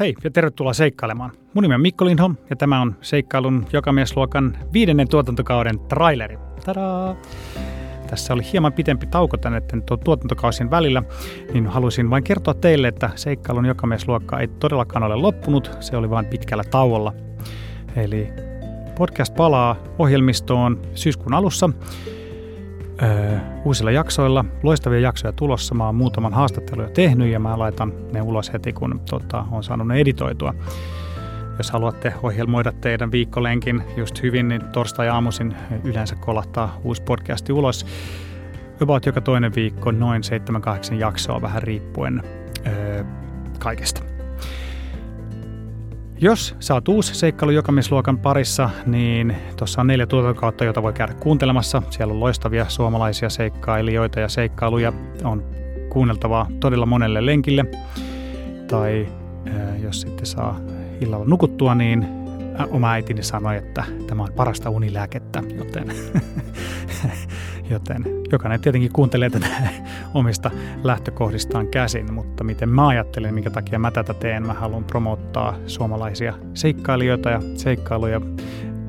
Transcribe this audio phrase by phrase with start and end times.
[0.00, 1.30] Hei ja tervetuloa seikkailemaan.
[1.54, 6.38] Mun nimi on Mikko Lindholm ja tämä on seikkailun jokamiesluokan viidennen tuotantokauden traileri.
[6.64, 7.16] Tadaa!
[8.06, 9.62] Tässä oli hieman pitempi tauko tänne
[10.04, 11.02] tuotantokausien välillä,
[11.52, 16.26] niin haluaisin vain kertoa teille, että seikkailun jokamiesluokka ei todellakaan ole loppunut, se oli vain
[16.26, 17.12] pitkällä tauolla.
[17.96, 18.28] Eli
[18.98, 21.70] podcast palaa ohjelmistoon syyskuun alussa
[23.02, 24.44] öö, uusilla jaksoilla.
[24.62, 25.74] Loistavia jaksoja tulossa.
[25.74, 29.64] Mä oon muutaman haastattelun jo tehnyt ja mä laitan ne ulos heti, kun tota, on
[29.64, 30.54] saanut ne editoitua.
[31.58, 35.54] Jos haluatte ohjelmoida teidän viikkolenkin just hyvin, niin torstai-aamuisin
[35.84, 37.86] yleensä kolahtaa uusi podcasti ulos.
[38.82, 40.22] About joka toinen viikko, noin
[40.92, 42.22] 7-8 jaksoa vähän riippuen
[42.66, 43.04] öö,
[43.58, 44.01] kaikesta.
[46.22, 51.14] Jos sä oot uusi seikkailu jokamisluokan parissa, niin tuossa on neljä tuotantokautta, joita voi käydä
[51.14, 51.82] kuuntelemassa.
[51.90, 54.92] Siellä on loistavia suomalaisia seikkailijoita ja seikkailuja.
[55.24, 55.44] On
[55.88, 57.64] kuunneltavaa todella monelle lenkille.
[58.68, 59.08] Tai
[59.82, 60.60] jos sitten saa
[61.00, 62.21] illalla nukuttua, niin
[62.70, 65.92] oma äitini sanoi, että tämä on parasta unilääkettä, joten,
[67.70, 69.46] joten jokainen tietenkin kuuntelee tätä
[70.14, 70.50] omista
[70.84, 76.34] lähtökohdistaan käsin, mutta miten mä ajattelen, minkä takia mä tätä teen, mä haluan promottaa suomalaisia
[76.54, 78.20] seikkailijoita ja seikkailuja.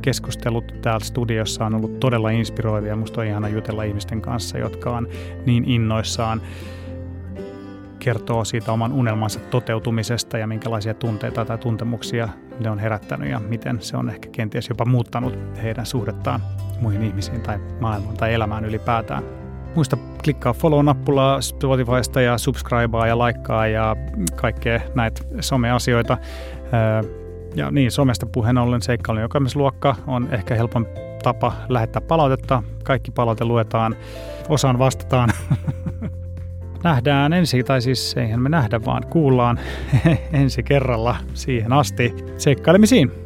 [0.02, 2.96] Keskustelut täällä studiossa on ollut todella inspiroivia.
[2.96, 5.08] Musta on ihana jutella ihmisten kanssa, jotka on
[5.46, 6.42] niin innoissaan
[8.04, 12.30] kertoo siitä oman unelmansa toteutumisesta ja minkälaisia tunteita tai tuntemuksia
[12.60, 16.42] ne on herättänyt ja miten se on ehkä kenties jopa muuttanut heidän suhdettaan
[16.82, 19.24] muihin ihmisiin tai maailmaan tai elämään ylipäätään.
[19.76, 23.96] Muista klikkaa follow-nappulaa Spotifysta ja subscribea ja laikkaa ja
[24.36, 26.18] kaikkea näitä someasioita.
[27.56, 30.88] Ja niin, somesta puheen ollen seikkailun jokamisluokka on ehkä helpon
[31.24, 32.64] tapa lähettää palautetta.
[32.84, 33.96] Kaikki palaute luetaan,
[34.50, 35.30] osaan vastataan.
[36.84, 39.60] nähdään ensi, tai siis eihän me nähdä, vaan kuullaan
[40.34, 42.16] ensi kerralla siihen asti.
[42.38, 43.23] Seikkailemisiin!